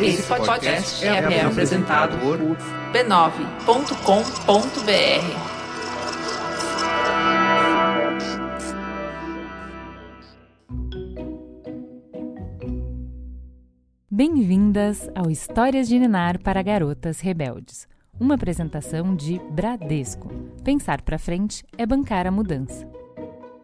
Esse 0.00 0.22
podcast 0.24 1.04
é, 1.06 1.08
é 1.08 1.40
apresentado 1.42 2.18
por 2.18 2.38
b9.com.br. 2.92 3.16
Bem-vindas 14.10 15.08
ao 15.14 15.30
Histórias 15.30 15.88
de 15.88 15.98
Ninar 15.98 16.42
para 16.42 16.62
Garotas 16.62 17.20
Rebeldes, 17.20 17.88
uma 18.20 18.34
apresentação 18.34 19.16
de 19.16 19.38
Bradesco. 19.50 20.28
Pensar 20.62 21.00
para 21.00 21.18
frente 21.18 21.64
é 21.78 21.86
bancar 21.86 22.26
a 22.26 22.30
mudança. 22.30 22.95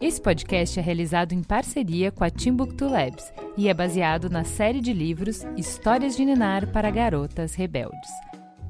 Esse 0.03 0.21
podcast 0.21 0.81
é 0.81 0.83
realizado 0.83 1.33
em 1.33 1.45
parceria 1.45 2.11
com 2.11 2.25
a 2.25 2.29
Timbuktu 2.29 2.89
Labs 2.89 3.33
e 3.57 3.69
é 3.69 3.73
baseado 3.73 4.29
na 4.29 4.43
série 4.43 4.81
de 4.81 4.93
livros 4.93 5.45
Histórias 5.57 6.17
de 6.17 6.25
Ninar 6.25 6.73
para 6.73 6.91
Garotas 6.91 7.55
Rebeldes. 7.55 8.11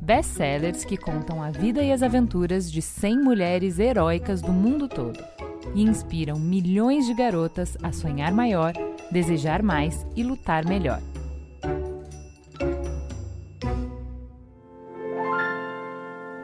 Best-sellers 0.03 0.85
que 0.85 0.99
contam 0.99 1.43
a 1.43 1.51
vida 1.51 1.83
e 1.83 1.91
as 1.91 2.03
aventuras 2.03 2.71
de 2.71 2.83
100 2.83 3.19
mulheres 3.23 3.79
heróicas 3.79 4.43
do 4.43 4.53
mundo 4.53 4.87
todo 4.87 5.19
e 5.75 5.81
inspiram 5.81 6.39
milhões 6.39 7.07
de 7.07 7.15
garotas 7.15 7.79
a 7.83 7.93
sonhar 7.93 8.35
maior, 8.35 8.75
desejar 9.11 9.63
mais 9.63 10.07
e 10.15 10.23
lutar 10.23 10.67
melhor. 10.67 11.01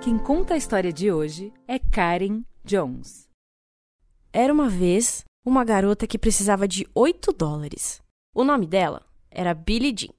Quem 0.00 0.16
conta 0.16 0.54
a 0.54 0.56
história 0.56 0.90
de 0.90 1.12
hoje 1.12 1.52
é 1.68 1.78
Karen 1.78 2.40
Jones. 2.64 3.27
Era 4.32 4.52
uma 4.52 4.68
vez 4.68 5.24
uma 5.44 5.64
garota 5.64 6.06
que 6.06 6.18
precisava 6.18 6.68
de 6.68 6.86
8 6.94 7.32
dólares. 7.32 8.02
O 8.34 8.44
nome 8.44 8.66
dela 8.66 9.02
era 9.30 9.54
Billie 9.54 9.94
Jean. 9.96 10.12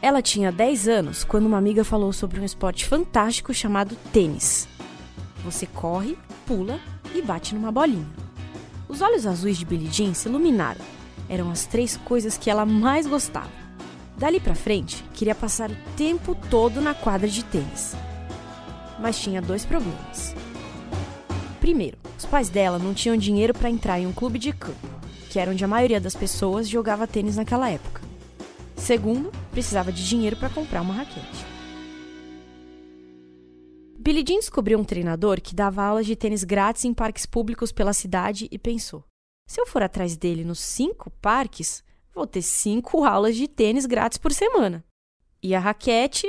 Ela 0.00 0.22
tinha 0.22 0.50
10 0.50 0.88
anos 0.88 1.22
quando 1.22 1.44
uma 1.44 1.58
amiga 1.58 1.84
falou 1.84 2.12
sobre 2.14 2.40
um 2.40 2.44
esporte 2.44 2.86
fantástico 2.86 3.52
chamado 3.52 3.94
tênis. 4.10 4.66
Você 5.44 5.66
corre, 5.66 6.16
pula 6.46 6.80
e 7.14 7.20
bate 7.20 7.54
numa 7.54 7.70
bolinha. 7.70 8.08
Os 8.88 9.02
olhos 9.02 9.26
azuis 9.26 9.58
de 9.58 9.66
Billie 9.66 9.92
Jean 9.92 10.14
se 10.14 10.26
iluminaram. 10.26 10.80
Eram 11.28 11.50
as 11.50 11.66
três 11.66 11.98
coisas 11.98 12.38
que 12.38 12.48
ela 12.48 12.64
mais 12.64 13.06
gostava. 13.06 13.50
Dali 14.16 14.40
para 14.40 14.54
frente, 14.54 15.04
queria 15.12 15.34
passar 15.34 15.70
o 15.70 15.76
tempo 15.94 16.34
todo 16.48 16.80
na 16.80 16.94
quadra 16.94 17.28
de 17.28 17.44
tênis. 17.44 17.94
Mas 18.98 19.18
tinha 19.20 19.42
dois 19.42 19.66
problemas. 19.66 20.34
Primeiro, 21.60 21.98
os 22.18 22.24
pais 22.24 22.48
dela 22.48 22.78
não 22.78 22.94
tinham 22.94 23.16
dinheiro 23.16 23.52
para 23.52 23.68
entrar 23.68 24.00
em 24.00 24.06
um 24.06 24.12
clube 24.12 24.38
de 24.38 24.50
campo, 24.50 24.88
que 25.28 25.38
era 25.38 25.50
onde 25.50 25.62
a 25.62 25.68
maioria 25.68 26.00
das 26.00 26.16
pessoas 26.16 26.66
jogava 26.66 27.06
tênis 27.06 27.36
naquela 27.36 27.68
época. 27.68 28.00
Segundo, 28.74 29.30
precisava 29.50 29.92
de 29.92 30.08
dinheiro 30.08 30.36
para 30.36 30.48
comprar 30.48 30.80
uma 30.80 30.94
raquete. 30.94 31.44
Billie 33.98 34.24
Jean 34.26 34.38
descobriu 34.38 34.78
um 34.78 34.84
treinador 34.84 35.38
que 35.42 35.54
dava 35.54 35.84
aulas 35.84 36.06
de 36.06 36.16
tênis 36.16 36.42
grátis 36.42 36.86
em 36.86 36.94
parques 36.94 37.26
públicos 37.26 37.70
pela 37.70 37.92
cidade 37.92 38.48
e 38.50 38.58
pensou: 38.58 39.04
se 39.46 39.60
eu 39.60 39.66
for 39.66 39.82
atrás 39.82 40.16
dele 40.16 40.44
nos 40.44 40.60
cinco 40.60 41.10
parques, 41.20 41.84
vou 42.14 42.26
ter 42.26 42.40
cinco 42.40 43.04
aulas 43.04 43.36
de 43.36 43.46
tênis 43.46 43.84
grátis 43.84 44.16
por 44.16 44.32
semana. 44.32 44.82
E 45.42 45.54
a 45.54 45.60
raquete 45.60 46.26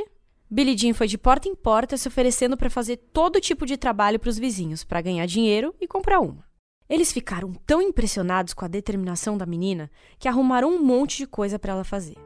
Billie 0.53 0.77
Jean 0.77 0.94
foi 0.94 1.07
de 1.07 1.17
porta 1.17 1.47
em 1.47 1.55
porta 1.55 1.95
se 1.95 2.09
oferecendo 2.09 2.57
para 2.57 2.69
fazer 2.69 2.97
todo 2.97 3.39
tipo 3.39 3.66
de 3.66 3.77
trabalho 3.77 4.19
para 4.19 4.30
os 4.30 4.38
vizinhos, 4.38 4.83
para 4.83 4.99
ganhar 4.99 5.25
dinheiro 5.25 5.73
e 5.80 5.88
comprar 5.88 6.19
uma. 6.19 6.44
Eles 6.89 7.09
ficaram 7.09 7.53
tão 7.66 7.81
impressionados 7.81 8.53
com 8.53 8.66
a 8.66 8.67
determinação 8.67 9.38
da 9.38 9.45
menina 9.45 9.89
que 10.19 10.27
arrumaram 10.27 10.69
um 10.69 10.83
monte 10.83 11.19
de 11.19 11.25
coisa 11.25 11.57
para 11.57 11.72
ela 11.72 11.85
fazer. 11.85 12.17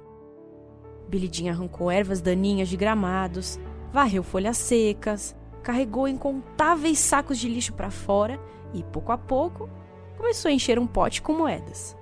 Billie 1.07 1.29
Jean 1.31 1.51
arrancou 1.51 1.91
ervas 1.91 2.19
daninhas 2.19 2.67
de 2.67 2.75
gramados, 2.75 3.59
varreu 3.93 4.23
folhas 4.23 4.57
secas, 4.57 5.35
carregou 5.61 6.07
incontáveis 6.07 6.97
sacos 6.97 7.37
de 7.37 7.47
lixo 7.47 7.73
para 7.73 7.91
fora 7.91 8.39
e, 8.73 8.81
pouco 8.85 9.11
a 9.11 9.19
pouco, 9.19 9.69
começou 10.17 10.49
a 10.49 10.51
encher 10.51 10.79
um 10.79 10.87
pote 10.87 11.21
com 11.21 11.31
moedas. 11.31 11.95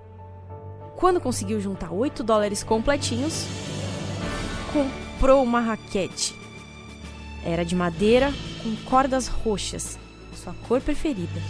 Quando 0.96 1.20
conseguiu 1.20 1.60
juntar 1.60 1.92
8 1.92 2.24
dólares 2.24 2.64
completinhos, 2.64 3.46
comprou 5.24 5.42
uma 5.42 5.62
raquete. 5.62 6.36
Era 7.46 7.64
de 7.64 7.74
madeira 7.74 8.30
com 8.62 8.76
cordas 8.84 9.30
roxas, 9.30 9.98
sua 10.36 10.54
cor 10.68 10.82
preferida. 10.82 11.42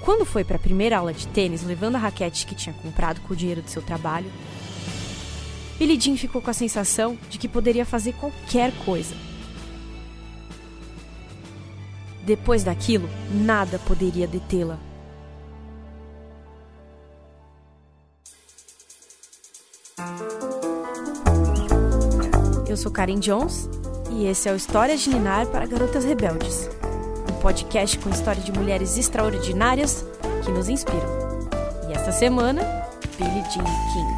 Quando 0.00 0.24
foi 0.24 0.44
para 0.44 0.56
a 0.56 0.58
primeira 0.58 0.96
aula 0.96 1.12
de 1.12 1.28
tênis, 1.28 1.62
levando 1.62 1.96
a 1.96 1.98
raquete 1.98 2.46
que 2.46 2.54
tinha 2.54 2.74
comprado 2.74 3.20
com 3.20 3.34
o 3.34 3.36
dinheiro 3.36 3.60
do 3.60 3.68
seu 3.68 3.82
trabalho, 3.82 4.32
Billie 5.78 6.00
Jean 6.00 6.16
ficou 6.16 6.40
com 6.40 6.48
a 6.48 6.54
sensação 6.54 7.18
de 7.28 7.36
que 7.36 7.48
poderia 7.48 7.84
fazer 7.84 8.14
qualquer 8.14 8.72
coisa. 8.86 9.14
Depois 12.24 12.64
daquilo, 12.64 13.10
nada 13.30 13.78
poderia 13.80 14.26
detê-la. 14.26 14.87
Sou 22.78 22.92
Karen 22.92 23.18
Jones 23.18 23.68
e 24.12 24.26
esse 24.26 24.48
é 24.48 24.52
o 24.52 24.56
Histórias 24.56 25.00
de 25.00 25.10
Ninar 25.10 25.48
para 25.48 25.66
Garotas 25.66 26.04
Rebeldes, 26.04 26.70
um 27.28 27.40
podcast 27.40 27.98
com 27.98 28.08
histórias 28.08 28.44
de 28.44 28.52
mulheres 28.52 28.96
extraordinárias 28.96 30.06
que 30.44 30.52
nos 30.52 30.68
inspiram. 30.68 31.18
E 31.88 31.92
esta 31.92 32.12
semana, 32.12 32.62
Billie 33.16 33.42
Jean 33.50 33.64
King. 33.64 34.12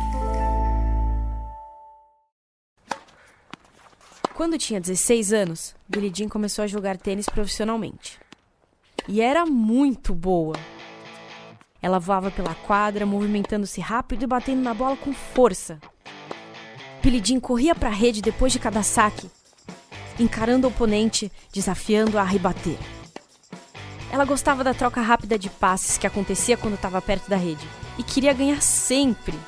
Quando 4.34 4.58
tinha 4.58 4.78
16 4.78 5.32
anos, 5.32 5.74
Billie 5.88 6.12
Jean 6.14 6.28
começou 6.28 6.62
a 6.62 6.68
jogar 6.68 6.98
tênis 6.98 7.30
profissionalmente. 7.30 8.20
E 9.08 9.22
era 9.22 9.46
muito 9.46 10.14
boa. 10.14 10.56
Ela 11.80 11.98
voava 11.98 12.30
pela 12.30 12.54
quadra, 12.54 13.06
movimentando-se 13.06 13.80
rápido 13.80 14.24
e 14.24 14.26
batendo 14.26 14.60
na 14.60 14.74
bola 14.74 14.98
com 14.98 15.14
força. 15.14 15.80
Jean 17.22 17.40
corria 17.40 17.74
para 17.74 17.88
a 17.88 17.92
rede 17.92 18.20
depois 18.20 18.52
de 18.52 18.58
cada 18.58 18.82
saque, 18.82 19.30
encarando 20.18 20.66
o 20.66 20.70
oponente, 20.70 21.32
desafiando 21.52 22.18
a 22.18 22.22
rebater. 22.22 22.76
Ela 24.10 24.24
gostava 24.24 24.64
da 24.64 24.74
troca 24.74 25.00
rápida 25.00 25.38
de 25.38 25.48
passes 25.48 25.96
que 25.96 26.06
acontecia 26.06 26.56
quando 26.56 26.74
estava 26.74 27.00
perto 27.00 27.30
da 27.30 27.36
rede 27.36 27.66
e 27.96 28.02
queria 28.02 28.32
ganhar 28.32 28.60
sempre. 28.60 29.38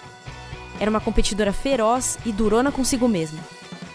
Era 0.81 0.91
uma 0.91 1.01
competidora 1.01 1.53
feroz 1.53 2.19
e 2.25 2.33
durona 2.33 2.73
consigo 2.73 3.09
mesma. 3.09 3.41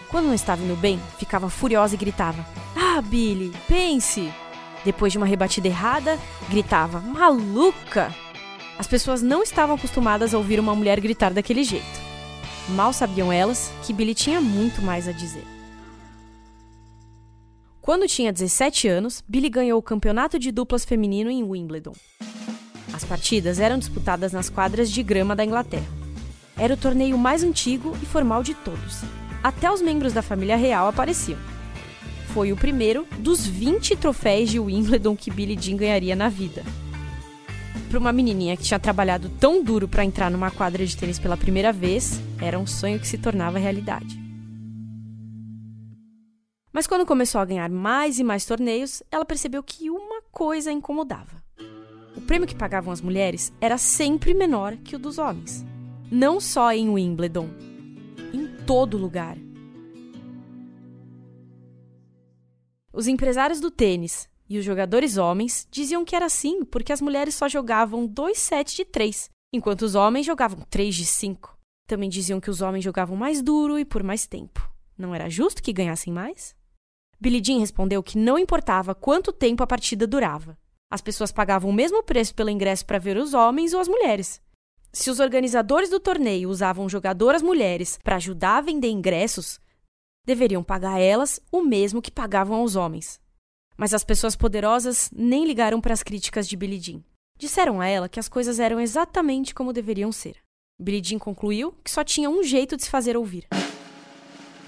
Quando 0.08 0.26
não 0.26 0.34
estava 0.34 0.62
indo 0.62 0.76
bem, 0.76 1.00
ficava 1.18 1.50
furiosa 1.50 1.94
e 1.94 1.98
gritava: 1.98 2.46
Ah, 2.76 3.00
Billy, 3.02 3.52
pense! 3.66 4.32
Depois 4.84 5.12
de 5.12 5.18
uma 5.18 5.26
rebatida 5.26 5.68
errada, 5.68 6.18
gritava: 6.48 7.00
Maluca! 7.00 8.14
As 8.78 8.86
pessoas 8.86 9.22
não 9.22 9.42
estavam 9.42 9.74
acostumadas 9.74 10.32
a 10.32 10.38
ouvir 10.38 10.60
uma 10.60 10.74
mulher 10.74 11.00
gritar 11.00 11.32
daquele 11.32 11.64
jeito. 11.64 12.07
Mal 12.68 12.92
sabiam 12.92 13.32
elas 13.32 13.72
que 13.86 13.92
Billy 13.92 14.14
tinha 14.14 14.40
muito 14.40 14.82
mais 14.82 15.08
a 15.08 15.12
dizer. 15.12 15.44
Quando 17.80 18.06
tinha 18.06 18.30
17 18.30 18.86
anos, 18.86 19.24
Billy 19.26 19.48
ganhou 19.48 19.78
o 19.78 19.82
campeonato 19.82 20.38
de 20.38 20.52
duplas 20.52 20.84
feminino 20.84 21.30
em 21.30 21.42
Wimbledon. 21.42 21.94
As 22.92 23.04
partidas 23.04 23.58
eram 23.58 23.78
disputadas 23.78 24.32
nas 24.32 24.50
quadras 24.50 24.90
de 24.90 25.02
grama 25.02 25.34
da 25.34 25.44
Inglaterra. 25.44 25.86
Era 26.58 26.74
o 26.74 26.76
torneio 26.76 27.16
mais 27.16 27.42
antigo 27.42 27.96
e 28.02 28.04
formal 28.04 28.42
de 28.42 28.52
todos. 28.52 29.00
Até 29.42 29.72
os 29.72 29.80
membros 29.80 30.12
da 30.12 30.20
família 30.20 30.56
real 30.56 30.88
apareciam. 30.88 31.38
Foi 32.34 32.52
o 32.52 32.56
primeiro 32.56 33.06
dos 33.18 33.46
20 33.46 33.96
troféus 33.96 34.50
de 34.50 34.60
Wimbledon 34.60 35.16
que 35.16 35.30
Billie 35.30 35.58
Jean 35.58 35.76
ganharia 35.76 36.14
na 36.14 36.28
vida. 36.28 36.62
Para 37.88 37.98
uma 37.98 38.12
menininha 38.12 38.56
que 38.56 38.62
tinha 38.62 38.78
trabalhado 38.78 39.28
tão 39.40 39.62
duro 39.62 39.88
para 39.88 40.04
entrar 40.04 40.30
numa 40.30 40.50
quadra 40.50 40.84
de 40.84 40.96
tênis 40.96 41.18
pela 41.18 41.36
primeira 41.36 41.72
vez, 41.72 42.20
era 42.40 42.58
um 42.58 42.66
sonho 42.66 43.00
que 43.00 43.06
se 43.06 43.18
tornava 43.18 43.58
realidade. 43.58 44.18
Mas 46.72 46.86
quando 46.86 47.06
começou 47.06 47.40
a 47.40 47.44
ganhar 47.44 47.68
mais 47.70 48.18
e 48.18 48.24
mais 48.24 48.44
torneios, 48.44 49.02
ela 49.10 49.24
percebeu 49.24 49.62
que 49.62 49.90
uma 49.90 50.22
coisa 50.30 50.70
a 50.70 50.72
incomodava. 50.72 51.42
O 52.14 52.20
prêmio 52.20 52.46
que 52.46 52.54
pagavam 52.54 52.92
as 52.92 53.00
mulheres 53.00 53.52
era 53.60 53.78
sempre 53.78 54.34
menor 54.34 54.76
que 54.76 54.94
o 54.94 54.98
dos 54.98 55.18
homens. 55.18 55.64
Não 56.10 56.40
só 56.40 56.72
em 56.72 56.88
Wimbledon, 56.88 57.48
em 58.32 58.46
todo 58.64 58.96
lugar. 58.96 59.36
Os 62.92 63.06
empresários 63.06 63.60
do 63.60 63.70
tênis, 63.70 64.28
e 64.48 64.58
os 64.58 64.64
jogadores 64.64 65.16
homens 65.16 65.68
diziam 65.70 66.04
que 66.04 66.16
era 66.16 66.26
assim 66.26 66.64
porque 66.64 66.92
as 66.92 67.00
mulheres 67.00 67.34
só 67.34 67.48
jogavam 67.48 68.06
dois 68.06 68.38
sets 68.38 68.74
de 68.74 68.84
três, 68.84 69.28
enquanto 69.52 69.82
os 69.82 69.94
homens 69.94 70.24
jogavam 70.24 70.60
três 70.70 70.94
de 70.94 71.04
cinco. 71.04 71.56
Também 71.86 72.08
diziam 72.08 72.40
que 72.40 72.50
os 72.50 72.60
homens 72.60 72.84
jogavam 72.84 73.16
mais 73.16 73.42
duro 73.42 73.78
e 73.78 73.84
por 73.84 74.02
mais 74.02 74.26
tempo. 74.26 74.68
Não 74.96 75.14
era 75.14 75.28
justo 75.28 75.62
que 75.62 75.72
ganhassem 75.72 76.12
mais? 76.12 76.56
Billie 77.20 77.42
Jean 77.44 77.58
respondeu 77.58 78.02
que 78.02 78.16
não 78.16 78.38
importava 78.38 78.94
quanto 78.94 79.32
tempo 79.32 79.62
a 79.62 79.66
partida 79.66 80.06
durava. 80.06 80.56
As 80.90 81.00
pessoas 81.00 81.32
pagavam 81.32 81.70
o 81.70 81.74
mesmo 81.74 82.02
preço 82.02 82.34
pelo 82.34 82.50
ingresso 82.50 82.86
para 82.86 82.98
ver 82.98 83.16
os 83.16 83.34
homens 83.34 83.74
ou 83.74 83.80
as 83.80 83.88
mulheres. 83.88 84.40
Se 84.92 85.10
os 85.10 85.20
organizadores 85.20 85.90
do 85.90 86.00
torneio 86.00 86.48
usavam 86.48 86.88
jogadoras 86.88 87.42
mulheres 87.42 87.98
para 88.02 88.16
ajudar 88.16 88.58
a 88.58 88.60
vender 88.62 88.88
ingressos, 88.88 89.60
deveriam 90.24 90.62
pagar 90.62 90.98
elas 90.98 91.40
o 91.52 91.62
mesmo 91.62 92.00
que 92.00 92.10
pagavam 92.10 92.58
aos 92.58 92.74
homens. 92.74 93.20
Mas 93.78 93.94
as 93.94 94.02
pessoas 94.02 94.34
poderosas 94.34 95.08
nem 95.14 95.46
ligaram 95.46 95.80
para 95.80 95.94
as 95.94 96.02
críticas 96.02 96.48
de 96.48 96.56
Billie 96.56 96.80
Jean. 96.80 97.00
Disseram 97.38 97.80
a 97.80 97.86
ela 97.86 98.08
que 98.08 98.18
as 98.18 98.28
coisas 98.28 98.58
eram 98.58 98.80
exatamente 98.80 99.54
como 99.54 99.72
deveriam 99.72 100.10
ser. 100.10 100.36
Billie 100.80 101.02
Jean 101.02 101.18
concluiu 101.20 101.72
que 101.84 101.90
só 101.90 102.02
tinha 102.02 102.28
um 102.28 102.42
jeito 102.42 102.76
de 102.76 102.82
se 102.82 102.90
fazer 102.90 103.16
ouvir, 103.16 103.46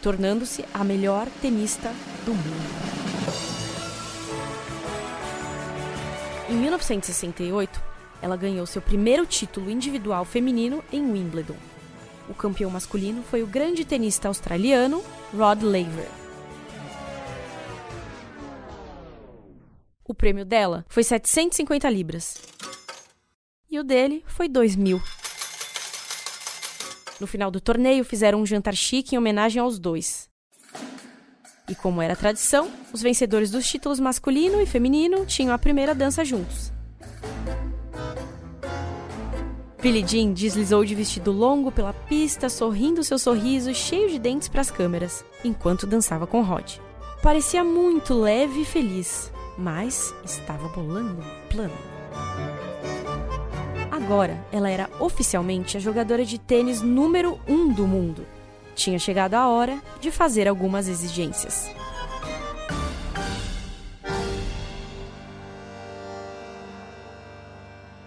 tornando-se 0.01 0.65
a 0.73 0.85
melhor 0.85 1.27
tenista 1.43 1.93
do 2.25 2.33
mundo. 2.33 2.91
Em 6.49 6.55
1968, 6.55 7.83
ela 8.23 8.37
ganhou 8.37 8.65
seu 8.65 8.81
primeiro 8.81 9.27
título 9.27 9.71
individual 9.71 10.25
feminino 10.25 10.85
em 10.93 11.03
Wimbledon. 11.03 11.57
O 12.29 12.35
campeão 12.35 12.71
masculino 12.71 13.25
foi 13.25 13.43
o 13.43 13.47
grande 13.47 13.85
tenista 13.85 14.29
australiano 14.29 15.03
Rod 15.33 15.63
Laver. 15.63 16.09
O 20.11 20.15
prêmio 20.15 20.45
dela 20.45 20.85
foi 20.89 21.05
750 21.05 21.89
libras. 21.89 22.37
E 23.71 23.79
o 23.79 23.85
dele 23.85 24.25
foi 24.27 24.49
2 24.49 24.75
mil. 24.75 25.01
No 27.21 27.29
final 27.29 27.49
do 27.49 27.61
torneio, 27.61 28.05
fizeram 28.05 28.41
um 28.41 28.45
jantar 28.45 28.75
chique 28.75 29.15
em 29.15 29.19
homenagem 29.19 29.63
aos 29.63 29.79
dois. 29.79 30.29
E 31.69 31.77
como 31.77 32.03
era 32.03 32.17
tradição, 32.17 32.69
os 32.93 33.01
vencedores 33.01 33.53
dos 33.53 33.65
títulos 33.69 34.01
masculino 34.01 34.61
e 34.61 34.67
feminino 34.67 35.25
tinham 35.27 35.55
a 35.55 35.59
primeira 35.59 35.95
dança 35.95 36.25
juntos. 36.25 36.73
Billie 39.81 40.05
Jean 40.05 40.33
deslizou 40.33 40.85
de 40.85 40.97
vestido 40.97 41.31
longo 41.31 41.71
pela 41.71 41.93
pista, 41.93 42.49
sorrindo 42.49 43.05
seu 43.05 43.17
sorriso 43.17 43.73
cheio 43.73 44.11
de 44.11 44.19
dentes 44.19 44.49
para 44.49 44.61
as 44.61 44.73
câmeras, 44.73 45.25
enquanto 45.45 45.87
dançava 45.87 46.27
com 46.27 46.43
Rod. 46.43 46.79
Parecia 47.23 47.63
muito 47.63 48.13
leve 48.13 48.63
e 48.63 48.65
feliz, 48.65 49.31
mas 49.61 50.15
estava 50.25 50.67
bolando 50.69 51.21
um 51.21 51.49
plano. 51.51 51.75
Agora, 53.91 54.43
ela 54.51 54.71
era 54.71 54.89
oficialmente 54.99 55.77
a 55.77 55.81
jogadora 55.81 56.25
de 56.25 56.39
tênis 56.39 56.81
número 56.81 57.39
um 57.47 57.71
do 57.73 57.87
mundo. 57.87 58.27
Tinha 58.75 58.99
chegado 58.99 59.35
a 59.35 59.47
hora 59.49 59.81
de 60.01 60.11
fazer 60.11 60.49
algumas 60.49 60.89
exigências. 60.89 61.71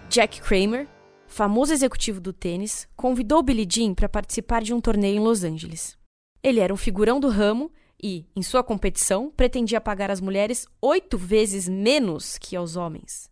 Jack 0.08 0.40
Kramer, 0.40 0.88
famoso 1.26 1.72
executivo 1.72 2.20
do 2.20 2.32
tênis, 2.32 2.88
convidou 2.96 3.42
Billie 3.42 3.66
Jean 3.68 3.94
para 3.94 4.08
participar 4.08 4.62
de 4.62 4.74
um 4.74 4.80
torneio 4.80 5.16
em 5.16 5.20
Los 5.20 5.44
Angeles. 5.44 5.96
Ele 6.42 6.60
era 6.60 6.74
um 6.74 6.76
figurão 6.76 7.20
do 7.20 7.28
ramo 7.28 7.70
e, 8.06 8.26
em 8.36 8.42
sua 8.42 8.62
competição, 8.62 9.30
pretendia 9.30 9.80
pagar 9.80 10.10
às 10.10 10.20
mulheres 10.20 10.66
oito 10.82 11.16
vezes 11.16 11.66
menos 11.66 12.36
que 12.36 12.54
aos 12.54 12.76
homens. 12.76 13.30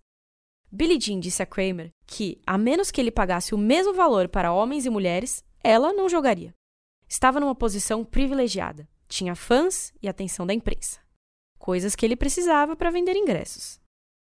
Billie 0.70 0.98
Jean 0.98 1.20
disse 1.20 1.42
a 1.42 1.46
Kramer 1.46 1.90
que, 2.06 2.40
a 2.46 2.56
menos 2.56 2.90
que 2.90 2.98
ele 2.98 3.10
pagasse 3.10 3.54
o 3.54 3.58
mesmo 3.58 3.92
valor 3.92 4.30
para 4.30 4.50
homens 4.50 4.86
e 4.86 4.90
mulheres, 4.90 5.44
ela 5.62 5.92
não 5.92 6.08
jogaria. 6.08 6.54
Estava 7.06 7.38
numa 7.38 7.54
posição 7.54 8.02
privilegiada, 8.02 8.88
tinha 9.06 9.36
fãs 9.36 9.92
e 10.00 10.08
atenção 10.08 10.46
da 10.46 10.54
imprensa. 10.54 11.00
Coisas 11.58 11.94
que 11.94 12.06
ele 12.06 12.16
precisava 12.16 12.74
para 12.74 12.90
vender 12.90 13.14
ingressos. 13.14 13.78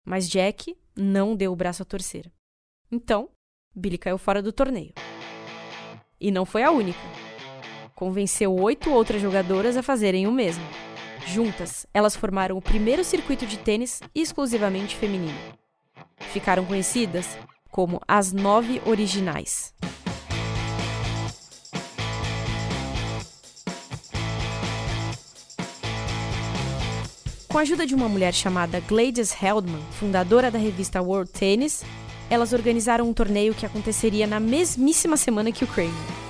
Mas 0.05 0.29
Jack 0.29 0.77
não 0.95 1.35
deu 1.35 1.51
o 1.51 1.55
braço 1.55 1.81
a 1.81 1.85
torcer. 1.85 2.31
Então, 2.91 3.31
Billy 3.75 3.97
caiu 3.97 4.19
fora 4.19 4.43
do 4.43 4.53
torneio. 4.53 4.93
E 6.19 6.29
não 6.29 6.45
foi 6.45 6.61
a 6.61 6.69
única. 6.69 7.26
Convenceu 7.97 8.53
oito 8.53 8.91
outras 8.91 9.19
jogadoras 9.19 9.75
a 9.75 9.81
fazerem 9.81 10.27
o 10.27 10.31
mesmo. 10.31 10.63
Juntas, 11.25 11.87
elas 11.91 12.15
formaram 12.15 12.55
o 12.55 12.61
primeiro 12.61 13.03
circuito 13.03 13.43
de 13.47 13.57
tênis 13.57 14.01
exclusivamente 14.13 14.95
feminino. 14.95 15.33
Ficaram 16.31 16.63
conhecidas 16.63 17.27
como 17.71 17.99
as 18.07 18.31
Nove 18.31 18.79
Originais. 18.85 19.73
Com 27.47 27.57
a 27.57 27.61
ajuda 27.61 27.87
de 27.87 27.95
uma 27.95 28.07
mulher 28.07 28.31
chamada 28.35 28.79
Gladys 28.81 29.33
Heldman, 29.41 29.81
fundadora 29.93 30.51
da 30.51 30.59
revista 30.59 31.01
World 31.01 31.31
Tennis, 31.31 31.83
elas 32.29 32.53
organizaram 32.53 33.09
um 33.09 33.13
torneio 33.13 33.55
que 33.55 33.65
aconteceria 33.65 34.27
na 34.27 34.39
mesmíssima 34.39 35.17
semana 35.17 35.51
que 35.51 35.63
o 35.63 35.67
Kramer. 35.67 36.26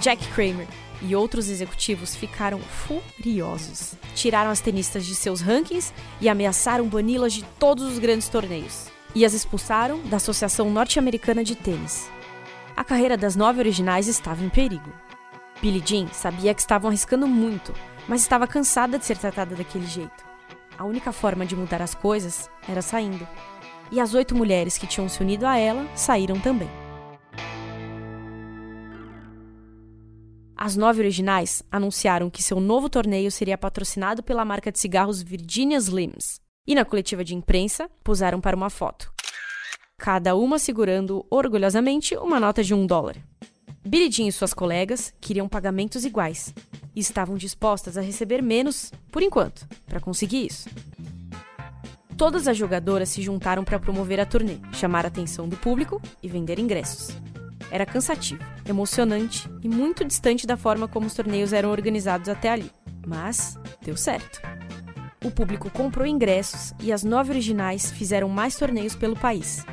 Jack 0.00 0.26
Kramer 0.28 0.66
e 1.02 1.14
outros 1.14 1.48
executivos 1.48 2.14
ficaram 2.14 2.58
furiosos. 2.58 3.94
Tiraram 4.14 4.50
as 4.50 4.60
tenistas 4.60 5.04
de 5.06 5.14
seus 5.14 5.40
rankings 5.40 5.92
e 6.20 6.28
ameaçaram 6.28 6.86
bani-las 6.86 7.32
de 7.32 7.44
todos 7.58 7.84
os 7.84 7.98
grandes 7.98 8.28
torneios. 8.28 8.88
E 9.14 9.24
as 9.24 9.34
expulsaram 9.34 10.00
da 10.04 10.16
Associação 10.16 10.70
Norte-Americana 10.70 11.44
de 11.44 11.54
Tênis. 11.54 12.10
A 12.76 12.82
carreira 12.82 13.16
das 13.16 13.36
nove 13.36 13.58
originais 13.58 14.06
estava 14.08 14.42
em 14.42 14.48
perigo. 14.48 14.92
Billie 15.60 15.82
Jean 15.84 16.08
sabia 16.08 16.54
que 16.54 16.60
estavam 16.60 16.88
arriscando 16.88 17.26
muito, 17.26 17.74
mas 18.08 18.22
estava 18.22 18.46
cansada 18.46 18.98
de 18.98 19.04
ser 19.04 19.18
tratada 19.18 19.54
daquele 19.54 19.86
jeito. 19.86 20.24
A 20.78 20.84
única 20.84 21.12
forma 21.12 21.44
de 21.44 21.54
mudar 21.54 21.82
as 21.82 21.94
coisas 21.94 22.50
era 22.66 22.80
saindo. 22.80 23.28
E 23.90 24.00
as 24.00 24.14
oito 24.14 24.34
mulheres 24.34 24.78
que 24.78 24.86
tinham 24.86 25.08
se 25.08 25.20
unido 25.20 25.44
a 25.44 25.58
ela 25.58 25.86
saíram 25.94 26.38
também. 26.40 26.70
As 30.62 30.76
nove 30.76 31.00
originais 31.00 31.62
anunciaram 31.72 32.28
que 32.28 32.42
seu 32.42 32.60
novo 32.60 32.90
torneio 32.90 33.30
seria 33.30 33.56
patrocinado 33.56 34.22
pela 34.22 34.44
marca 34.44 34.70
de 34.70 34.78
cigarros 34.78 35.22
Virginia 35.22 35.78
Slims. 35.78 36.38
E 36.66 36.74
na 36.74 36.84
coletiva 36.84 37.24
de 37.24 37.34
imprensa, 37.34 37.90
puseram 38.04 38.42
para 38.42 38.54
uma 38.54 38.68
foto. 38.68 39.10
Cada 39.96 40.36
uma 40.36 40.58
segurando 40.58 41.24
orgulhosamente 41.30 42.14
uma 42.14 42.38
nota 42.38 42.62
de 42.62 42.74
um 42.74 42.86
dólar. 42.86 43.16
Billie 43.82 44.12
Jean 44.12 44.28
e 44.28 44.32
suas 44.32 44.52
colegas 44.52 45.14
queriam 45.18 45.48
pagamentos 45.48 46.04
iguais, 46.04 46.52
e 46.94 47.00
estavam 47.00 47.38
dispostas 47.38 47.96
a 47.96 48.02
receber 48.02 48.42
menos, 48.42 48.92
por 49.10 49.22
enquanto, 49.22 49.66
para 49.86 49.98
conseguir 49.98 50.44
isso. 50.44 50.68
Todas 52.18 52.46
as 52.46 52.58
jogadoras 52.58 53.08
se 53.08 53.22
juntaram 53.22 53.64
para 53.64 53.78
promover 53.78 54.20
a 54.20 54.26
turnê, 54.26 54.58
chamar 54.74 55.06
a 55.06 55.08
atenção 55.08 55.48
do 55.48 55.56
público 55.56 56.02
e 56.22 56.28
vender 56.28 56.58
ingressos. 56.58 57.16
Era 57.70 57.86
cansativo, 57.86 58.44
emocionante 58.70 59.50
e 59.62 59.68
muito 59.68 60.04
distante 60.04 60.46
da 60.46 60.56
forma 60.56 60.88
como 60.88 61.06
os 61.06 61.14
torneios 61.14 61.52
eram 61.52 61.70
organizados 61.70 62.28
até 62.28 62.50
ali, 62.50 62.70
mas 63.06 63.58
deu 63.82 63.96
certo. 63.96 64.40
O 65.24 65.30
público 65.30 65.68
comprou 65.70 66.06
ingressos 66.06 66.72
e 66.80 66.92
as 66.92 67.04
nove 67.04 67.30
originais 67.30 67.90
fizeram 67.90 68.28
mais 68.28 68.56
torneios 68.56 68.94
pelo 68.94 69.14
país, 69.14 69.64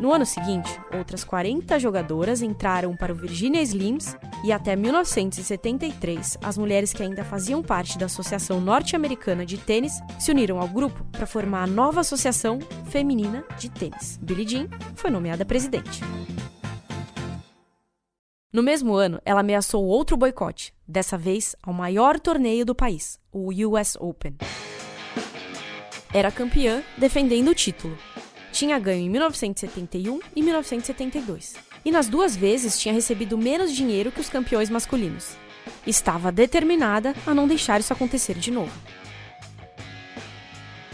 no 0.00 0.14
ano 0.14 0.24
seguinte, 0.24 0.80
outras 0.96 1.24
40 1.24 1.78
jogadoras 1.78 2.40
entraram 2.40 2.96
para 2.96 3.12
o 3.12 3.14
Virginia 3.14 3.60
Slims 3.60 4.16
e 4.42 4.50
até 4.50 4.74
1973, 4.74 6.38
as 6.42 6.56
mulheres 6.56 6.94
que 6.94 7.02
ainda 7.02 7.22
faziam 7.22 7.62
parte 7.62 7.98
da 7.98 8.06
Associação 8.06 8.62
Norte-Americana 8.62 9.44
de 9.44 9.58
Tênis 9.58 10.00
se 10.18 10.30
uniram 10.30 10.58
ao 10.58 10.68
grupo 10.68 11.04
para 11.12 11.26
formar 11.26 11.64
a 11.64 11.66
nova 11.66 12.00
Associação 12.00 12.60
Feminina 12.86 13.44
de 13.58 13.68
Tênis. 13.68 14.18
Billie 14.22 14.48
Jean 14.48 14.68
foi 14.94 15.10
nomeada 15.10 15.44
presidente. 15.44 16.00
No 18.52 18.64
mesmo 18.64 18.94
ano, 18.94 19.20
ela 19.24 19.40
ameaçou 19.40 19.84
outro 19.84 20.16
boicote, 20.16 20.74
dessa 20.86 21.16
vez 21.16 21.54
ao 21.62 21.72
maior 21.72 22.18
torneio 22.18 22.66
do 22.66 22.74
país, 22.74 23.16
o 23.30 23.50
US 23.68 23.96
Open. 24.00 24.36
Era 26.12 26.32
campeã 26.32 26.82
defendendo 26.98 27.48
o 27.48 27.54
título, 27.54 27.96
tinha 28.50 28.76
ganho 28.80 29.02
em 29.02 29.08
1971 29.08 30.18
e 30.34 30.42
1972. 30.42 31.54
E 31.84 31.92
nas 31.92 32.08
duas 32.08 32.34
vezes 32.34 32.76
tinha 32.76 32.92
recebido 32.92 33.38
menos 33.38 33.72
dinheiro 33.72 34.10
que 34.10 34.20
os 34.20 34.28
campeões 34.28 34.68
masculinos. 34.68 35.36
Estava 35.86 36.32
determinada 36.32 37.14
a 37.24 37.32
não 37.32 37.46
deixar 37.46 37.78
isso 37.78 37.92
acontecer 37.92 38.34
de 38.34 38.50
novo. 38.50 38.72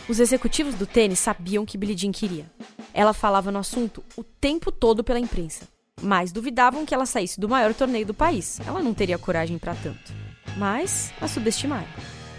Os 0.07 0.21
executivos 0.21 0.75
do 0.75 0.87
tênis 0.87 1.19
sabiam 1.19 1.65
que 1.65 1.79
Billie 1.79 1.97
Jean 1.97 2.13
queria. 2.13 2.51
Ela 2.93 3.15
falava 3.15 3.51
no 3.51 3.59
assunto 3.59 4.05
o 4.15 4.23
tempo 4.23 4.71
todo 4.71 5.03
pela 5.03 5.19
imprensa, 5.19 5.67
mas 6.03 6.31
duvidavam 6.31 6.85
que 6.85 6.95
ela 6.95 7.07
saísse 7.07 7.41
do 7.41 7.49
maior 7.49 7.73
torneio 7.73 8.05
do 8.07 8.15
país. 8.15 8.61
Ela 8.67 8.83
não 8.83 8.93
teria 8.93 9.19
coragem 9.19 9.59
para 9.59 9.75
tanto. 9.75 10.13
Mas 10.57 11.13
a 11.21 11.27
subestimaram. 11.27 11.89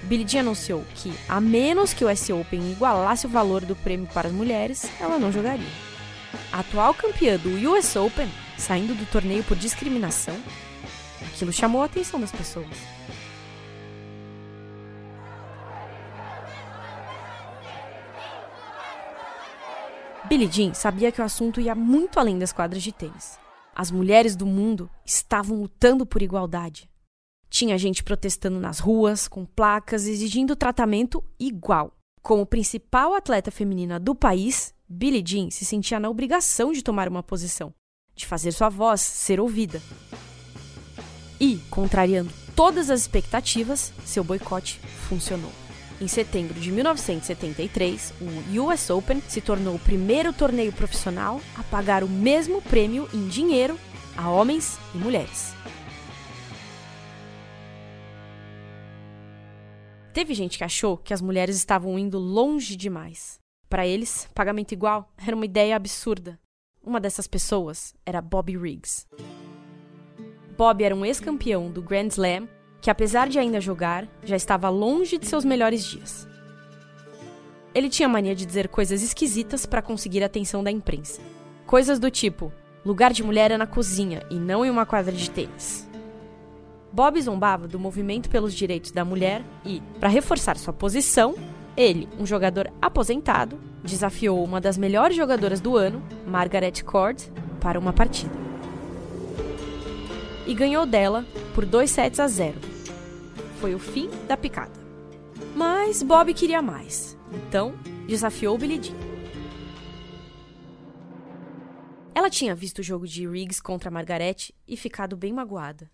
Billie 0.03 0.27
Jean 0.27 0.41
anunciou 0.41 0.85
que, 0.95 1.13
a 1.27 1.41
menos 1.41 1.93
que 1.93 2.05
o 2.05 2.11
US 2.11 2.29
Open 2.29 2.71
igualasse 2.71 3.25
o 3.25 3.29
valor 3.29 3.65
do 3.65 3.75
prêmio 3.75 4.07
para 4.13 4.27
as 4.27 4.33
mulheres, 4.33 4.89
ela 5.01 5.17
não 5.17 5.31
jogaria. 5.31 5.67
A 6.51 6.59
atual 6.59 6.93
campeã 6.93 7.37
do 7.37 7.49
US 7.71 7.95
Open, 7.95 8.29
saindo 8.57 8.93
do 8.93 9.05
torneio 9.11 9.43
por 9.43 9.57
discriminação, 9.57 10.35
aquilo 11.25 11.51
chamou 11.51 11.81
a 11.81 11.85
atenção 11.85 12.19
das 12.19 12.31
pessoas. 12.31 12.67
Billie 20.29 20.51
Jean 20.51 20.73
sabia 20.73 21.11
que 21.11 21.21
o 21.21 21.23
assunto 21.23 21.59
ia 21.59 21.73
muito 21.73 22.19
além 22.19 22.37
das 22.37 22.53
quadras 22.53 22.83
de 22.83 22.91
tênis. 22.91 23.47
As 23.79 23.91
mulheres 23.91 24.36
do 24.36 24.48
mundo 24.48 24.89
estavam 25.05 25.62
lutando 25.62 26.03
por 26.03 26.24
igualdade. 26.24 26.89
Tinha 27.48 27.77
gente 27.77 28.03
protestando 28.03 28.60
nas 28.60 28.79
ruas, 28.79 29.27
com 29.27 29.46
placas 29.46 30.07
exigindo 30.07 30.55
tratamento 30.55 31.24
igual. 31.39 31.93
Como 32.24 32.43
principal 32.43 33.13
atleta 33.13 33.51
feminina 33.51 34.00
do 34.00 34.15
país, 34.15 34.74
Billie 34.89 35.24
Jean 35.24 35.51
se 35.51 35.63
sentia 35.63 36.00
na 36.00 36.10
obrigação 36.10 36.74
de 36.74 36.81
tomar 36.81 37.07
uma 37.07 37.22
posição, 37.22 37.72
de 38.15 38.25
fazer 38.25 38.51
sua 38.51 38.67
voz 38.67 39.00
ser 39.00 39.39
ouvida. 39.39 39.79
E, 41.39 41.57
contrariando 41.69 42.34
todas 42.55 42.89
as 42.89 43.01
expectativas, 43.01 43.93
seu 44.03 44.24
boicote 44.24 44.79
funcionou. 45.07 45.66
Em 46.00 46.08
setembro 46.08 46.60
de 46.60 46.72
1973, 46.72 48.13
o 48.22 48.62
US 48.62 48.89
Open 48.92 49.20
se 49.27 49.42
tornou 49.42 49.75
o 49.75 49.80
primeiro 49.80 50.32
torneio 50.32 50.72
profissional 50.72 51.42
a 51.56 51.63
pagar 51.63 52.04
o 52.04 52.10
mesmo 52.10 52.62
prêmio 52.62 53.10
em 53.12 53.27
dinheiro 53.27 53.80
a 54.16 54.30
homens 54.30 54.77
e 54.94 54.98
mulheres. 54.98 55.56
Teve 60.13 60.34
gente 60.36 60.58
que 60.58 60.63
achou 60.63 60.98
que 60.98 61.13
as 61.13 61.22
mulheres 61.22 61.56
estavam 61.56 61.98
indo 61.98 62.20
longe 62.20 62.75
demais. 62.75 63.39
Para 63.68 63.86
eles, 63.86 64.27
pagamento 64.34 64.72
igual 64.72 65.12
era 65.18 65.36
uma 65.36 65.46
ideia 65.46 65.75
absurda. 65.75 66.39
Uma 66.84 67.00
dessas 67.00 67.27
pessoas 67.27 67.94
era 68.06 68.22
Bobby 68.22 68.56
Riggs. 68.56 69.06
Bob 70.58 70.84
era 70.84 70.96
um 70.96 71.06
ex-campeão 71.06 71.70
do 71.70 71.82
Grand 71.82 72.08
Slam 72.08 72.48
que, 72.88 72.91
apesar 72.91 73.27
de 73.27 73.38
ainda 73.38 73.60
jogar, 73.60 74.08
já 74.24 74.38
estava 74.38 74.70
longe 74.70 75.17
de 75.17 75.27
seus 75.27 75.44
melhores 75.44 75.84
dias. 75.84 76.25
Ele 77.75 77.89
tinha 77.89 78.08
mania 78.08 78.34
de 78.34 78.46
dizer 78.46 78.70
coisas 78.70 79.03
esquisitas 79.03 79.65
para 79.65 79.82
conseguir 79.82 80.24
a 80.24 80.27
atenção 80.27 80.63
da 80.63 80.72
imprensa. 80.72 81.20
Coisas 81.65 82.00
do 82.00 82.10
tipo: 82.10 82.50
lugar 82.86 83.12
de 83.12 83.22
mulher 83.25 83.51
é 83.51 83.58
na 83.58 83.67
cozinha 83.67 84.25
e 84.29 84.36
não 84.36 84.65
em 84.65 84.70
uma 84.70 84.86
quadra 84.86 85.12
de 85.12 85.29
tênis. 85.29 85.86
Bob 86.89 87.22
zombava 87.22 87.67
do 87.67 87.77
movimento 87.77 88.29
pelos 88.29 88.53
direitos 88.53 88.91
da 88.91 89.03
mulher 89.03 89.44
e, 89.65 89.84
para 90.00 90.08
reforçar 90.08 90.56
sua 90.56 90.72
posição, 90.72 91.36
ele, 91.75 92.08
um 92.17 92.25
jogador 92.25 92.72
aposentado, 92.82 93.60
desafiou 93.84 94.41
uma 94.41 94.62
das 94.62 94.77
melhores 94.77 95.17
jogadoras 95.17 95.60
do 95.60 95.75
ano, 95.75 96.01
Margaret 96.25 96.82
Court, 96.86 97.27
para 97.60 97.77
uma 97.77 97.91
partida 97.91 98.48
e 100.48 100.53
ganhou 100.53 100.86
dela 100.86 101.25
por 101.53 101.65
2 101.65 101.91
sets 101.91 102.20
a 102.20 102.27
0. 102.27 102.66
Foi 103.59 103.73
o 103.73 103.79
fim 103.79 104.09
da 104.27 104.37
picada. 104.37 104.79
Mas 105.55 106.03
Bob 106.03 106.33
queria 106.33 106.61
mais, 106.61 107.17
então 107.31 107.73
desafiou 108.07 108.57
Billie 108.57 108.81
Jean. 108.81 108.95
Ela 112.13 112.29
tinha 112.29 112.55
visto 112.55 112.79
o 112.79 112.83
jogo 112.83 113.07
de 113.07 113.27
Riggs 113.27 113.61
contra 113.61 113.91
Margaret 113.91 114.51
e 114.67 114.75
ficado 114.75 115.15
bem 115.15 115.33
magoada. 115.33 115.89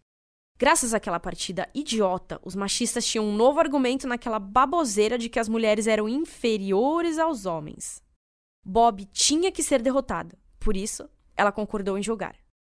Graças 0.57 0.93
àquela 0.93 1.19
partida 1.19 1.69
idiota, 1.73 2.39
os 2.43 2.55
machistas 2.55 3.05
tinham 3.05 3.25
um 3.25 3.35
novo 3.35 3.59
argumento 3.59 4.07
naquela 4.07 4.39
baboseira 4.39 5.17
de 5.17 5.27
que 5.27 5.39
as 5.39 5.49
mulheres 5.49 5.87
eram 5.87 6.07
inferiores 6.07 7.17
aos 7.17 7.45
homens. 7.45 8.01
Bob 8.63 9.05
tinha 9.05 9.51
que 9.51 9.63
ser 9.63 9.81
derrotada, 9.81 10.37
por 10.59 10.77
isso 10.77 11.09
ela 11.35 11.51
concordou 11.51 11.97
em 11.97 12.03
jogar. 12.03 12.35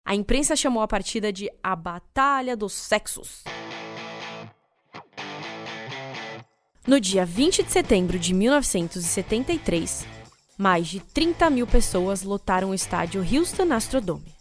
A 0.06 0.14
imprensa 0.14 0.54
chamou 0.54 0.82
a 0.82 0.88
partida 0.88 1.32
de 1.32 1.50
a 1.62 1.74
Batalha 1.74 2.56
dos 2.56 2.72
Sexos. 2.72 3.44
No 6.86 7.00
dia 7.00 7.24
20 7.24 7.62
de 7.62 7.72
setembro 7.72 8.18
de 8.18 8.34
1973, 8.34 10.06
mais 10.58 10.86
de 10.86 11.00
30 11.00 11.48
mil 11.48 11.66
pessoas 11.66 12.22
lotaram 12.22 12.70
o 12.70 12.74
estádio 12.74 13.22
Houston 13.22 13.72
Astrodome. 13.72 14.34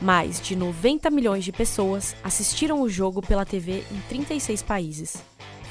Mais 0.00 0.40
de 0.40 0.54
90 0.54 1.10
milhões 1.10 1.44
de 1.44 1.50
pessoas 1.50 2.14
assistiram 2.22 2.80
o 2.80 2.88
jogo 2.88 3.20
pela 3.20 3.44
TV 3.44 3.82
em 3.90 4.00
36 4.08 4.62
países. 4.62 5.16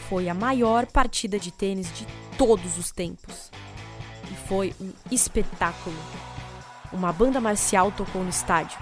Foi 0.09 0.27
a 0.27 0.33
maior 0.33 0.85
partida 0.87 1.39
de 1.39 1.51
tênis 1.51 1.87
de 1.93 2.05
todos 2.37 2.77
os 2.77 2.91
tempos. 2.91 3.49
E 4.29 4.35
foi 4.49 4.75
um 4.81 4.91
espetáculo. 5.09 5.95
Uma 6.91 7.13
banda 7.13 7.39
marcial 7.39 7.93
tocou 7.93 8.23
no 8.23 8.29
estádio, 8.29 8.77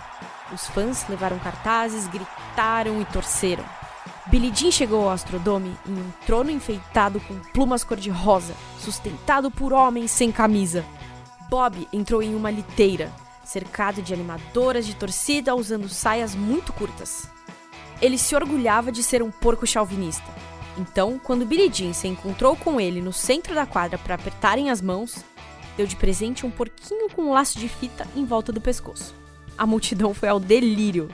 os 0.51 0.65
fãs 0.69 1.07
levaram 1.07 1.37
cartazes, 1.37 2.07
gritaram 2.07 2.99
e 2.99 3.05
torceram. 3.05 3.80
Billie 4.27 4.53
Jean 4.53 4.71
chegou 4.71 5.03
ao 5.03 5.09
Astrodome 5.09 5.75
em 5.85 5.93
um 5.93 6.11
trono 6.25 6.51
enfeitado 6.51 7.19
com 7.21 7.39
plumas 7.51 7.83
cor-de-rosa, 7.83 8.53
sustentado 8.79 9.49
por 9.49 9.73
homens 9.73 10.11
sem 10.11 10.31
camisa. 10.31 10.85
Bob 11.49 11.87
entrou 11.91 12.21
em 12.21 12.35
uma 12.35 12.51
liteira, 12.51 13.11
cercado 13.43 14.01
de 14.01 14.13
animadoras 14.13 14.85
de 14.85 14.95
torcida 14.95 15.55
usando 15.55 15.89
saias 15.89 16.35
muito 16.35 16.71
curtas. 16.71 17.27
Ele 17.99 18.17
se 18.17 18.35
orgulhava 18.35 18.91
de 18.91 19.01
ser 19.01 19.23
um 19.23 19.31
porco 19.31 19.65
chauvinista. 19.65 20.29
Então, 20.77 21.19
quando 21.21 21.45
Billie 21.45 21.71
Jean 21.73 21.91
se 21.91 22.07
encontrou 22.07 22.55
com 22.55 22.79
ele 22.79 23.01
no 23.01 23.11
centro 23.11 23.55
da 23.55 23.65
quadra 23.65 23.97
para 23.97 24.15
apertarem 24.15 24.69
as 24.69 24.81
mãos, 24.81 25.25
deu 25.75 25.87
de 25.87 25.95
presente 25.95 26.45
um 26.45 26.51
porquinho 26.51 27.09
com 27.09 27.23
um 27.23 27.33
laço 27.33 27.59
de 27.59 27.67
fita 27.67 28.07
em 28.15 28.23
volta 28.23 28.51
do 28.51 28.61
pescoço 28.61 29.21
a 29.61 29.65
multidão 29.67 30.11
foi 30.11 30.27
ao 30.27 30.39
delírio. 30.39 31.07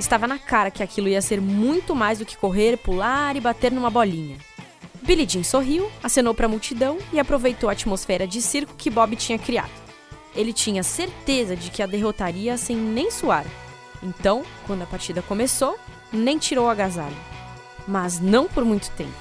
Estava 0.00 0.26
na 0.26 0.38
cara 0.38 0.70
que 0.70 0.82
aquilo 0.82 1.08
ia 1.08 1.20
ser 1.20 1.42
muito 1.42 1.94
mais 1.94 2.18
do 2.18 2.24
que 2.24 2.34
correr, 2.34 2.78
pular 2.78 3.36
e 3.36 3.40
bater 3.40 3.70
numa 3.70 3.90
bolinha. 3.90 4.38
Billie 5.02 5.28
Jean 5.28 5.42
sorriu, 5.42 5.92
acenou 6.02 6.32
para 6.32 6.46
a 6.46 6.48
multidão 6.48 6.96
e 7.12 7.20
aproveitou 7.20 7.68
a 7.68 7.72
atmosfera 7.74 8.26
de 8.26 8.40
circo 8.40 8.74
que 8.78 8.88
Bob 8.88 9.14
tinha 9.14 9.38
criado. 9.38 9.70
Ele 10.34 10.54
tinha 10.54 10.82
certeza 10.82 11.54
de 11.54 11.70
que 11.70 11.82
a 11.82 11.86
derrotaria 11.86 12.56
sem 12.56 12.74
nem 12.76 13.10
suar. 13.10 13.44
Então, 14.02 14.42
quando 14.66 14.82
a 14.82 14.86
partida 14.86 15.20
começou, 15.20 15.78
nem 16.10 16.38
tirou 16.38 16.64
o 16.64 16.70
agasalho. 16.70 17.16
Mas 17.86 18.18
não 18.18 18.48
por 18.48 18.64
muito 18.64 18.90
tempo. 18.92 19.12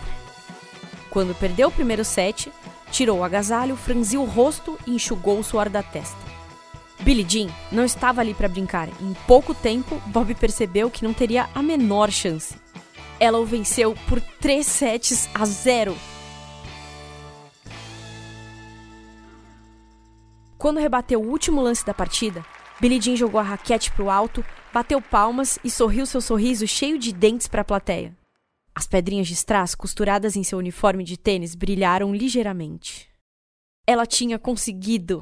Quando 1.09 1.35
perdeu 1.35 1.67
o 1.67 1.73
primeiro 1.73 2.05
set, 2.05 2.53
tirou 2.89 3.19
o 3.19 3.23
agasalho, 3.25 3.75
franziu 3.75 4.21
o 4.21 4.25
rosto 4.25 4.79
e 4.87 4.95
enxugou 4.95 5.39
o 5.39 5.43
suor 5.43 5.67
da 5.67 5.83
testa. 5.83 6.28
Billie 7.01 7.25
Jean 7.27 7.47
não 7.71 7.85
estava 7.85 8.21
ali 8.21 8.33
para 8.33 8.47
brincar. 8.47 8.89
Em 9.01 9.13
pouco 9.25 9.53
tempo, 9.53 10.01
Bob 10.07 10.33
percebeu 10.35 10.91
que 10.91 11.03
não 11.03 11.13
teria 11.13 11.49
a 11.55 11.63
menor 11.63 12.11
chance. 12.11 12.55
Ela 13.19 13.39
o 13.39 13.45
venceu 13.45 13.95
por 14.07 14.19
3 14.21 14.65
sets 14.65 15.29
a 15.33 15.45
0. 15.45 15.95
Quando 20.57 20.79
rebateu 20.79 21.21
o 21.21 21.29
último 21.29 21.61
lance 21.61 21.85
da 21.85 21.93
partida, 21.93 22.45
Billie 22.81 23.01
Jean 23.01 23.15
jogou 23.15 23.39
a 23.39 23.43
raquete 23.43 23.91
para 23.91 24.03
o 24.03 24.09
alto, 24.09 24.43
bateu 24.73 25.01
palmas 25.01 25.57
e 25.63 25.69
sorriu 25.71 26.05
seu 26.05 26.19
sorriso 26.19 26.67
cheio 26.67 26.99
de 26.99 27.13
dentes 27.13 27.47
para 27.47 27.61
a 27.61 27.65
plateia. 27.65 28.15
As 28.75 28.85
pedrinhas 28.85 29.27
de 29.27 29.33
strass 29.33 29.73
costuradas 29.73 30.35
em 30.35 30.43
seu 30.43 30.57
uniforme 30.57 31.03
de 31.03 31.17
tênis 31.17 31.55
brilharam 31.55 32.13
ligeiramente. 32.13 33.09
Ela 33.87 34.05
tinha 34.05 34.37
conseguido! 34.37 35.21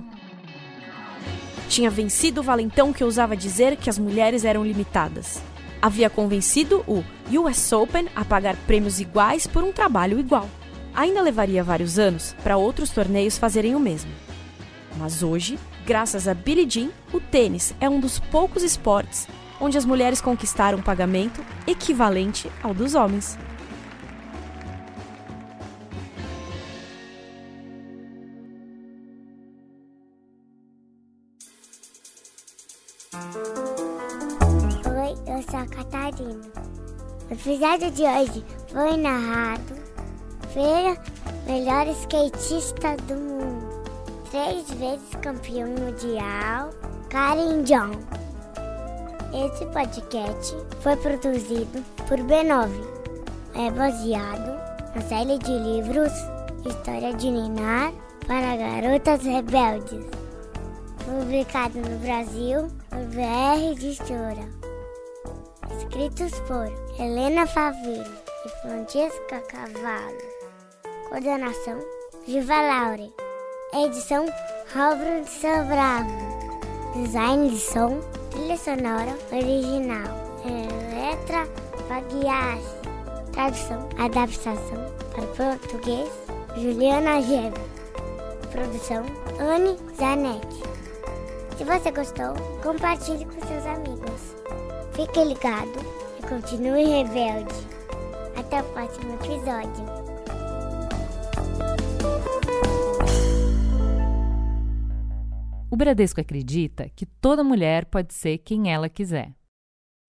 Tinha 1.70 1.90
vencido 1.90 2.42
o 2.42 2.44
valentão 2.44 2.94
que 2.94 3.04
ousava 3.04 3.36
dizer 3.36 3.76
que 3.76 3.90
as 3.90 4.00
mulheres 4.00 4.46
eram 4.46 4.66
limitadas. 4.66 5.42
Havia 5.82 6.10
convencido 6.10 6.84
o 6.88 7.04
US 7.40 7.72
Open 7.72 8.08
a 8.16 8.26
pagar 8.26 8.56
prêmios 8.56 9.00
iguais 9.00 9.46
por 9.46 9.64
um 9.64 9.72
trabalho 9.72 10.20
igual. 10.20 10.50
Ainda 10.94 11.22
levaria 11.22 11.64
vários 11.64 12.00
anos 12.00 12.36
para 12.44 12.58
outros 12.58 12.90
torneios 12.90 13.38
fazerem 13.38 13.76
o 13.76 13.80
mesmo. 13.80 14.12
Mas 14.98 15.22
hoje, 15.22 15.60
graças 15.86 16.28
a 16.28 16.34
Billie 16.34 16.68
Jean, 16.68 16.90
o 17.14 17.20
tênis 17.20 17.76
é 17.80 17.88
um 17.88 18.00
dos 18.00 18.18
poucos 18.18 18.64
esportes 18.64 19.28
onde 19.60 19.78
as 19.78 19.86
mulheres 19.86 20.22
conquistaram 20.22 20.80
um 20.80 20.84
pagamento 20.84 21.44
equivalente 21.66 22.50
ao 22.62 22.74
dos 22.74 22.96
homens. 22.96 23.38
Oi, 34.86 35.16
eu 35.26 35.42
sou 35.50 35.60
a 35.60 35.66
Catarina. 35.66 36.40
O 37.28 37.34
episódio 37.34 37.90
de 37.90 38.04
hoje 38.04 38.46
foi 38.72 38.96
narrado 38.96 39.74
pela 40.54 40.96
melhor 41.48 41.88
skatista 41.88 42.96
do 43.08 43.16
mundo, 43.16 43.82
três 44.30 44.70
vezes 44.70 45.10
campeão 45.24 45.68
mundial, 45.68 46.70
Karen 47.10 47.64
John. 47.64 47.90
Esse 49.34 49.66
podcast 49.66 50.56
foi 50.82 50.96
produzido 50.98 51.84
por 52.08 52.20
B9. 52.20 52.70
É 53.56 53.72
baseado 53.72 54.60
na 54.94 55.02
série 55.02 55.40
de 55.40 55.58
livros 55.58 56.14
História 56.64 57.14
de 57.16 57.32
Ninar 57.32 57.92
para 58.28 58.58
Garotas 58.58 59.24
Rebeldes, 59.24 60.06
publicado 61.08 61.80
no 61.80 61.98
Brasil 62.00 62.68
por 62.90 63.00
VR 63.08 63.72
Editora. 63.72 64.46
Escritos 65.78 66.38
por 66.42 66.68
Helena 67.00 67.48
Faville 67.48 68.04
e 68.46 68.50
Francesca 68.62 69.40
Cavallo. 69.50 70.18
Coordenação 71.08 71.80
Viva 72.28 72.62
Laure. 72.62 73.14
Edição 73.74 74.26
Robert 74.76 75.24
de 75.24 75.70
Bravo. 75.70 77.02
Design 77.02 77.50
de 77.52 77.60
som, 77.60 78.02
trilha 78.32 78.58
sonora 78.58 79.18
original. 79.32 80.14
É, 80.44 81.10
letra 81.10 81.48
Pagliassi. 81.88 82.76
Tradução, 83.32 83.88
adaptação 83.98 84.92
para 85.14 85.58
português, 85.58 86.10
Juliana 86.58 87.22
Geve. 87.22 87.56
Produção, 88.52 89.06
Anne 89.40 89.78
Zanetti. 89.96 90.77
Se 91.58 91.64
você 91.64 91.92
gostou, 91.92 92.36
compartilhe 92.62 93.26
com 93.26 93.32
seus 93.32 93.66
amigos. 93.66 94.36
Fique 94.94 95.24
ligado 95.24 95.80
e 96.20 96.28
continue 96.28 96.84
rebelde. 96.86 97.56
Até 98.38 98.62
o 98.62 98.74
próximo 98.74 99.16
episódio. 99.16 99.84
O 105.72 105.76
Bradesco 105.76 106.22
acredita 106.22 106.90
que 106.96 107.08
toda 107.08 107.44
mulher 107.44 107.86
pode 107.86 108.14
ser 108.14 108.38
quem 108.38 108.72
ela 108.72 108.88
quiser. 108.88 109.34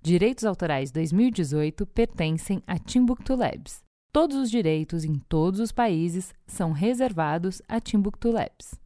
Direitos 0.02 0.45
Autorais 0.45 0.90
2018 0.90 1.87
pertencem 1.87 2.62
a 2.67 2.78
Timbuktu 2.78 3.35
Labs. 3.35 3.83
Todos 4.12 4.37
os 4.37 4.50
direitos 4.50 5.02
em 5.02 5.19
todos 5.19 5.61
os 5.61 5.73
países 5.73 6.35
são 6.47 6.73
reservados 6.73 7.62
a 7.67 7.81
Timbuktu 7.81 8.31
Labs. 8.31 8.78